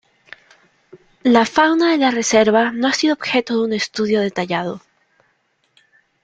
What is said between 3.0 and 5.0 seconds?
objeto de un estudio detallado.